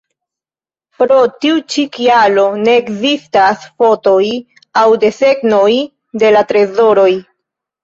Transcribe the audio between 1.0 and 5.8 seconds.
Pro tiu ĉi kialo, ne ekzistas fotoj aŭ desegnoj